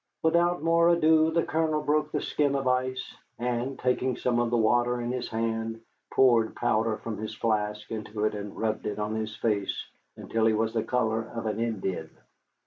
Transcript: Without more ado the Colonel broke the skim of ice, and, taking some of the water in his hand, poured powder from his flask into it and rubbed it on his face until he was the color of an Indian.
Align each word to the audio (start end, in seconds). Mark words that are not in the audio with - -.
Without 0.23 0.63
more 0.63 0.89
ado 0.89 1.29
the 1.29 1.43
Colonel 1.43 1.79
broke 1.83 2.11
the 2.11 2.23
skim 2.23 2.55
of 2.55 2.67
ice, 2.67 3.13
and, 3.37 3.77
taking 3.77 4.17
some 4.17 4.39
of 4.39 4.49
the 4.49 4.57
water 4.57 4.99
in 4.99 5.11
his 5.11 5.29
hand, 5.29 5.79
poured 6.11 6.55
powder 6.55 6.97
from 6.97 7.19
his 7.19 7.35
flask 7.35 7.91
into 7.91 8.25
it 8.25 8.33
and 8.33 8.57
rubbed 8.57 8.87
it 8.87 8.97
on 8.97 9.13
his 9.13 9.35
face 9.35 9.85
until 10.17 10.47
he 10.47 10.53
was 10.53 10.73
the 10.73 10.81
color 10.83 11.29
of 11.35 11.45
an 11.45 11.59
Indian. 11.59 12.09